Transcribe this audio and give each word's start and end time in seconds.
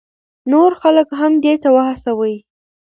نور 0.51 0.71
خلک 0.81 1.07
هم 1.19 1.31
دې 1.43 1.53
ته 1.63 1.69
وهڅوئ. 1.75 2.35